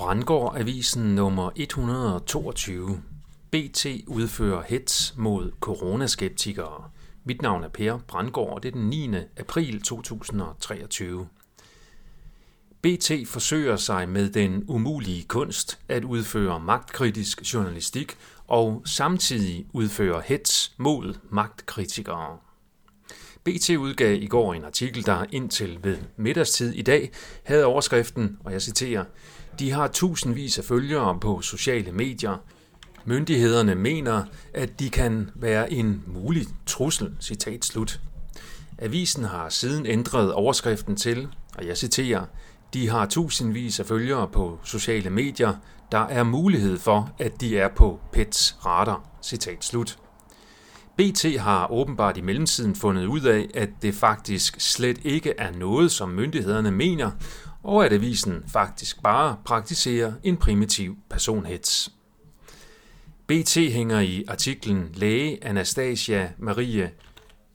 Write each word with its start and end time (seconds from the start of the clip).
Brandgård 0.00 0.56
Avisen 0.56 1.14
nummer 1.14 1.50
122. 1.56 3.02
BT 3.50 3.86
udfører 4.06 4.62
hets 4.68 5.14
mod 5.16 5.52
coronaskeptikere. 5.60 6.90
Mit 7.24 7.42
navn 7.42 7.64
er 7.64 7.68
Per 7.68 7.98
Brandgård, 8.08 8.54
og 8.54 8.62
det 8.62 8.68
er 8.68 8.72
den 8.72 8.88
9. 8.88 9.10
april 9.36 9.82
2023. 9.82 11.28
BT 12.82 13.12
forsøger 13.26 13.76
sig 13.76 14.08
med 14.08 14.30
den 14.30 14.64
umulige 14.68 15.24
kunst 15.24 15.78
at 15.88 16.04
udføre 16.04 16.60
magtkritisk 16.60 17.54
journalistik 17.54 18.16
og 18.46 18.82
samtidig 18.84 19.66
udføre 19.72 20.22
hets 20.26 20.74
mod 20.78 21.14
magtkritikere. 21.30 22.38
BT 23.44 23.70
udgav 23.70 24.22
i 24.22 24.26
går 24.26 24.54
en 24.54 24.64
artikel, 24.64 25.06
der 25.06 25.24
indtil 25.32 25.78
ved 25.82 25.96
middagstid 26.16 26.72
i 26.72 26.82
dag 26.82 27.10
havde 27.44 27.64
overskriften, 27.64 28.38
og 28.44 28.52
jeg 28.52 28.62
citerer, 28.62 29.04
de 29.58 29.70
har 29.70 29.88
tusindvis 29.88 30.58
af 30.58 30.64
følgere 30.64 31.18
på 31.20 31.40
sociale 31.40 31.92
medier. 31.92 32.36
Myndighederne 33.04 33.74
mener, 33.74 34.24
at 34.54 34.80
de 34.80 34.90
kan 34.90 35.30
være 35.34 35.72
en 35.72 36.02
mulig 36.06 36.46
trussel. 36.66 37.16
Citat 37.20 37.64
slut. 37.64 38.00
Avisen 38.78 39.24
har 39.24 39.48
siden 39.48 39.86
ændret 39.86 40.32
overskriften 40.32 40.96
til, 40.96 41.28
og 41.56 41.66
jeg 41.66 41.76
citerer, 41.76 42.24
de 42.74 42.88
har 42.88 43.06
tusindvis 43.06 43.80
af 43.80 43.86
følgere 43.86 44.28
på 44.28 44.58
sociale 44.64 45.10
medier. 45.10 45.54
Der 45.92 45.98
er 45.98 46.22
mulighed 46.22 46.78
for, 46.78 47.14
at 47.18 47.40
de 47.40 47.58
er 47.58 47.68
på 47.68 48.00
PETs 48.12 48.56
radar. 48.66 49.08
Citat 49.22 49.64
slut. 49.64 49.98
BT 51.00 51.38
har 51.38 51.72
åbenbart 51.72 52.16
i 52.16 52.20
mellemtiden 52.20 52.76
fundet 52.76 53.06
ud 53.06 53.20
af, 53.20 53.48
at 53.54 53.68
det 53.82 53.94
faktisk 53.94 54.60
slet 54.60 54.98
ikke 55.04 55.34
er 55.38 55.52
noget, 55.52 55.90
som 55.90 56.08
myndighederne 56.08 56.70
mener, 56.70 57.10
og 57.62 57.84
at 57.84 57.92
avisen 57.92 58.44
faktisk 58.48 59.02
bare 59.02 59.36
praktiserer 59.44 60.12
en 60.22 60.36
primitiv 60.36 60.96
personhets. 61.10 61.92
BT 63.26 63.54
hænger 63.54 64.00
i 64.00 64.24
artiklen 64.28 64.90
læge 64.94 65.44
Anastasia 65.44 66.32
Marie 66.38 66.90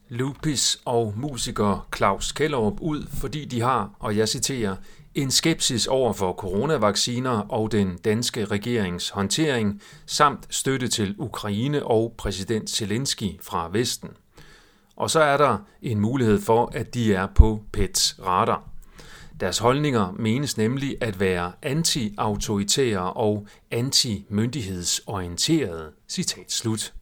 Lupis 0.09 0.81
og 0.85 1.13
musiker 1.17 1.87
Claus 1.95 2.31
Kellerup 2.31 2.81
ud, 2.81 3.07
fordi 3.13 3.45
de 3.45 3.61
har, 3.61 3.91
og 3.99 4.17
jeg 4.17 4.29
citerer, 4.29 4.75
en 5.15 5.31
skepsis 5.31 5.87
over 5.87 6.13
for 6.13 6.33
coronavacciner 6.33 7.39
og 7.39 7.71
den 7.71 7.97
danske 7.97 8.45
regerings 8.45 9.09
håndtering, 9.09 9.81
samt 10.05 10.47
støtte 10.49 10.87
til 10.87 11.15
Ukraine 11.17 11.85
og 11.85 12.13
præsident 12.17 12.69
Zelensky 12.69 13.41
fra 13.41 13.69
Vesten. 13.73 14.09
Og 14.95 15.09
så 15.09 15.19
er 15.19 15.37
der 15.37 15.57
en 15.81 15.99
mulighed 15.99 16.41
for, 16.41 16.71
at 16.73 16.93
de 16.93 17.13
er 17.13 17.27
på 17.35 17.61
PETs 17.73 18.19
radar. 18.25 18.69
Deres 19.39 19.57
holdninger 19.57 20.11
menes 20.11 20.57
nemlig 20.57 20.97
at 21.01 21.19
være 21.19 21.51
anti-autoritære 21.61 23.13
og 23.13 23.47
anti-myndighedsorienterede. 23.71 25.91
Citat 26.09 26.51
slut. 26.51 26.93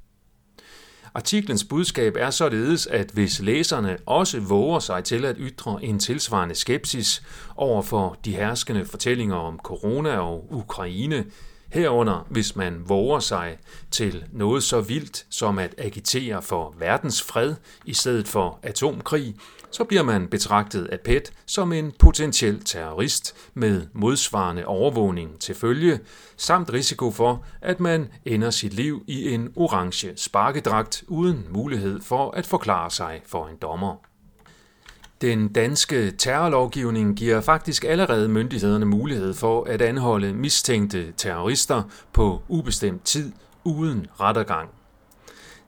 Artiklens 1.15 1.63
budskab 1.63 2.15
er 2.19 2.29
således, 2.29 2.87
at 2.87 3.11
hvis 3.11 3.39
læserne 3.39 3.97
også 4.05 4.39
våger 4.39 4.79
sig 4.79 5.03
til 5.03 5.25
at 5.25 5.35
ytre 5.39 5.83
en 5.83 5.99
tilsvarende 5.99 6.55
skepsis 6.55 7.23
over 7.55 7.81
for 7.81 8.17
de 8.25 8.35
herskende 8.35 8.85
fortællinger 8.85 9.35
om 9.35 9.59
corona 9.63 10.17
og 10.17 10.47
Ukraine, 10.51 11.25
herunder 11.73 12.27
hvis 12.29 12.55
man 12.55 12.83
våger 12.85 13.19
sig 13.19 13.57
til 13.91 14.25
noget 14.31 14.63
så 14.63 14.81
vildt 14.81 15.25
som 15.29 15.59
at 15.59 15.75
agitere 15.77 16.41
for 16.41 16.75
verdens 16.79 17.21
fred 17.21 17.55
i 17.85 17.93
stedet 17.93 18.27
for 18.27 18.59
atomkrig, 18.63 19.35
så 19.71 19.83
bliver 19.83 20.03
man 20.03 20.27
betragtet 20.27 20.85
af 20.85 20.99
PET 20.99 21.33
som 21.45 21.73
en 21.73 21.91
potentiel 21.99 22.63
terrorist 22.63 23.35
med 23.53 23.87
modsvarende 23.93 24.65
overvågning 24.65 25.39
til 25.39 25.55
følge, 25.55 25.99
samt 26.37 26.73
risiko 26.73 27.11
for, 27.11 27.45
at 27.61 27.79
man 27.79 28.07
ender 28.25 28.49
sit 28.49 28.73
liv 28.73 29.03
i 29.07 29.33
en 29.33 29.49
orange 29.55 30.13
sparkedragt 30.15 31.03
uden 31.07 31.47
mulighed 31.49 32.01
for 32.01 32.31
at 32.31 32.45
forklare 32.45 32.91
sig 32.91 33.21
for 33.25 33.47
en 33.47 33.55
dommer. 33.61 34.12
Den 35.23 35.47
danske 35.47 36.11
terrorlovgivning 36.11 37.15
giver 37.15 37.41
faktisk 37.41 37.83
allerede 37.83 38.29
myndighederne 38.29 38.85
mulighed 38.85 39.33
for 39.33 39.63
at 39.63 39.81
anholde 39.81 40.33
mistænkte 40.33 41.11
terrorister 41.17 41.83
på 42.13 42.41
ubestemt 42.47 43.05
tid 43.05 43.31
uden 43.63 44.07
rettergang. 44.19 44.69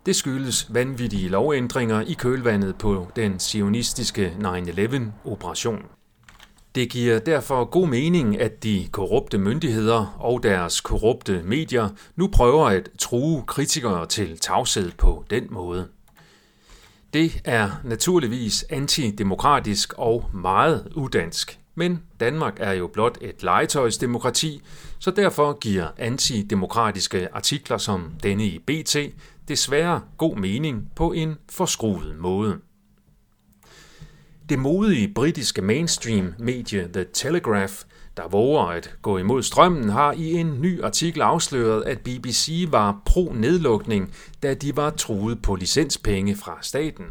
Det 0.06 0.16
skyldes 0.16 0.74
vanvittige 0.74 1.30
lovændringer 1.30 2.02
i 2.02 2.14
kølvandet 2.14 2.76
på 2.76 3.08
den 3.16 3.40
sionistiske 3.40 4.34
9-11-operation. 4.40 5.80
Det 6.76 6.90
giver 6.90 7.20
derfor 7.20 7.66
god 7.66 7.88
mening, 7.88 8.42
at 8.42 8.64
de 8.64 8.88
korrupte 8.92 9.38
myndigheder 9.38 10.18
og 10.20 10.44
deres 10.44 10.82
korrupte 10.82 11.42
medier 11.44 11.90
nu 12.16 12.28
prøver 12.28 12.66
at 12.66 12.90
true 13.00 13.44
kritikere 13.48 14.06
til 14.06 14.40
tavshed 14.40 14.92
på 14.98 15.26
den 15.30 15.48
måde. 15.50 15.88
Det 17.16 17.42
er 17.46 17.70
naturligvis 17.84 18.66
antidemokratisk 18.70 19.94
og 19.98 20.30
meget 20.34 20.92
udansk. 20.96 21.60
Men 21.76 22.04
Danmark 22.20 22.58
er 22.60 22.72
jo 22.72 22.88
blot 22.88 23.18
et 23.22 23.44
legetøjsdemokrati, 23.44 24.62
så 25.00 25.12
derfor 25.12 25.60
giver 25.60 25.88
antidemokratiske 25.98 27.34
artikler 27.34 27.78
som 27.78 28.12
denne 28.24 28.46
i 28.46 28.60
BT 28.60 28.98
desværre 29.48 30.02
god 30.18 30.36
mening 30.38 30.92
på 30.96 31.12
en 31.12 31.36
forskruet 31.50 32.16
måde. 32.16 32.60
Det 34.50 34.60
modige 34.60 35.14
britiske 35.14 35.62
mainstream-medie 35.62 36.90
The 36.94 37.06
Telegraph, 37.14 37.74
der 38.18 38.28
våger 38.28 38.64
at 38.64 38.96
gå 39.02 39.18
imod 39.18 39.44
strømmen, 39.44 39.90
har 39.90 40.12
i 40.12 40.34
en 40.34 40.62
ny 40.62 40.84
artikel 40.84 41.22
afsløret, 41.22 41.84
at 41.84 42.00
BBC 42.00 42.68
var 42.72 43.02
pro-nedlukning, 43.06 44.14
da 44.44 44.54
de 44.54 44.76
var 44.76 44.90
truet 44.90 45.42
på 45.42 45.56
licenspenge 45.56 46.36
fra 46.36 46.58
staten. 46.62 47.06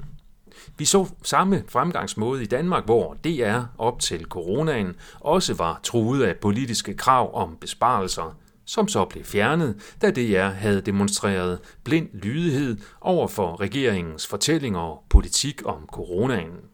Vi 0.78 0.84
så 0.84 1.06
samme 1.22 1.64
fremgangsmåde 1.68 2.42
i 2.42 2.46
Danmark, 2.46 2.84
hvor 2.84 3.16
DR 3.24 3.60
op 3.78 4.00
til 4.00 4.24
coronaen 4.24 4.96
også 5.20 5.54
var 5.54 5.80
truet 5.82 6.22
af 6.22 6.36
politiske 6.36 6.94
krav 6.94 7.34
om 7.34 7.56
besparelser, 7.60 8.36
som 8.66 8.88
så 8.88 9.04
blev 9.04 9.24
fjernet, 9.24 9.94
da 10.02 10.10
DR 10.10 10.48
havde 10.48 10.80
demonstreret 10.80 11.58
blind 11.84 12.08
lydighed 12.12 12.76
over 13.00 13.28
for 13.28 13.60
regeringens 13.60 14.26
fortællinger 14.26 14.80
og 14.80 15.04
politik 15.10 15.62
om 15.64 15.86
coronaen. 15.92 16.73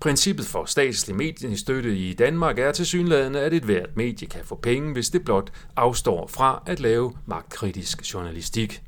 Princippet 0.00 0.46
for 0.46 0.64
statslig 0.64 1.16
mediestøtte 1.16 1.96
i 1.96 2.12
Danmark 2.12 2.58
er 2.58 2.72
tilsyneladende, 2.72 3.40
at 3.40 3.52
et 3.52 3.62
hvert 3.62 3.96
medie 3.96 4.28
kan 4.28 4.40
få 4.44 4.54
penge, 4.54 4.92
hvis 4.92 5.10
det 5.10 5.24
blot 5.24 5.52
afstår 5.76 6.26
fra 6.26 6.62
at 6.66 6.80
lave 6.80 7.12
magtkritisk 7.26 8.14
journalistik. 8.14 8.82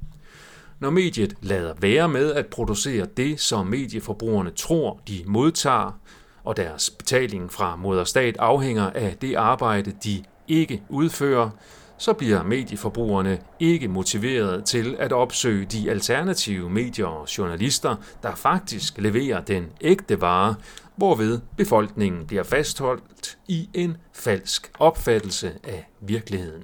Når 0.81 0.91
mediet 0.91 1.35
lader 1.41 1.75
være 1.81 2.09
med 2.09 2.33
at 2.33 2.47
producere 2.47 3.07
det, 3.17 3.41
som 3.41 3.67
medieforbrugerne 3.67 4.51
tror, 4.51 5.01
de 5.09 5.23
modtager, 5.27 6.01
og 6.45 6.57
deres 6.57 6.91
betaling 6.91 7.53
fra 7.53 7.77
moderstat 7.77 8.37
afhænger 8.37 8.91
af 8.91 9.17
det 9.21 9.35
arbejde, 9.35 9.93
de 10.05 10.25
ikke 10.49 10.83
udfører, 10.89 11.51
så 11.99 12.13
bliver 12.13 12.43
medieforbrugerne 12.43 13.39
ikke 13.61 13.89
motiveret 13.89 14.65
til 14.65 14.97
at 14.99 15.13
opsøge 15.13 15.65
de 15.65 15.91
alternative 15.91 16.71
medier 16.71 17.07
og 17.07 17.39
journalister, 17.39 17.97
der 18.23 18.35
faktisk 18.35 18.99
leverer 18.99 19.41
den 19.41 19.67
ægte 19.81 20.21
vare, 20.21 20.55
hvorved 21.03 21.41
befolkningen 21.57 22.27
bliver 22.27 22.43
fastholdt 22.43 23.39
i 23.49 23.69
en 23.75 23.97
falsk 24.13 24.71
opfattelse 24.79 25.53
af 25.65 25.91
virkeligheden. 26.01 26.63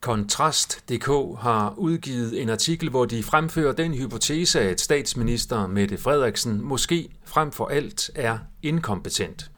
Kontrast.dk 0.00 1.06
har 1.40 1.74
udgivet 1.76 2.42
en 2.42 2.48
artikel, 2.48 2.90
hvor 2.90 3.04
de 3.04 3.22
fremfører 3.22 3.72
den 3.72 3.94
hypotese, 3.94 4.60
at 4.60 4.80
statsminister 4.80 5.66
Mette 5.66 5.98
Frederiksen 5.98 6.60
måske 6.62 7.08
frem 7.24 7.52
for 7.52 7.66
alt 7.66 8.10
er 8.14 8.38
inkompetent. 8.62 9.50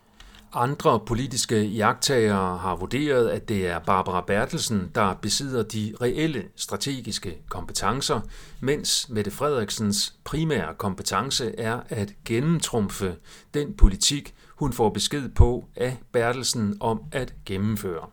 Andre 0.52 1.00
politiske 1.06 1.62
jagttagere 1.62 2.58
har 2.58 2.76
vurderet, 2.76 3.28
at 3.28 3.48
det 3.48 3.66
er 3.66 3.78
Barbara 3.78 4.20
Bertelsen, 4.20 4.90
der 4.94 5.14
besidder 5.14 5.62
de 5.62 5.94
reelle 6.00 6.44
strategiske 6.56 7.38
kompetencer, 7.48 8.20
mens 8.60 9.06
Mette 9.08 9.30
Frederiksens 9.30 10.14
primære 10.24 10.74
kompetence 10.74 11.54
er 11.58 11.80
at 11.88 12.12
gennemtrumfe 12.24 13.16
den 13.54 13.74
politik, 13.74 14.34
hun 14.48 14.72
får 14.72 14.90
besked 14.90 15.28
på 15.28 15.64
af 15.76 15.98
Bertelsen 16.12 16.76
om 16.80 17.00
at 17.12 17.34
gennemføre. 17.44 18.06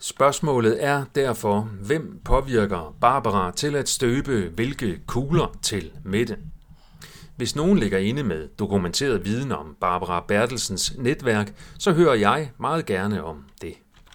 Spørgsmålet 0.00 0.84
er 0.84 1.04
derfor, 1.14 1.60
hvem 1.60 2.20
påvirker 2.24 2.96
Barbara 3.00 3.52
til 3.52 3.76
at 3.76 3.88
støbe 3.88 4.52
hvilke 4.54 5.00
kugler 5.06 5.58
til 5.62 5.90
Mette? 6.04 6.36
Hvis 7.40 7.56
nogen 7.56 7.78
ligger 7.78 7.98
inde 7.98 8.22
med 8.22 8.48
dokumenteret 8.58 9.24
viden 9.24 9.52
om 9.52 9.76
Barbara 9.80 10.24
Bertelsens 10.28 10.94
netværk, 10.98 11.54
så 11.78 11.92
hører 11.92 12.14
jeg 12.14 12.50
meget 12.58 12.86
gerne 12.86 13.24
om 13.24 13.44
det. 13.62 13.74